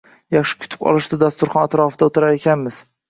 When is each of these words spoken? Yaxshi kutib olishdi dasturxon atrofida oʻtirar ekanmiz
Yaxshi 0.35 0.55
kutib 0.61 0.87
olishdi 0.93 1.19
dasturxon 1.25 1.67
atrofida 1.67 2.09
oʻtirar 2.11 2.35
ekanmiz 2.39 2.81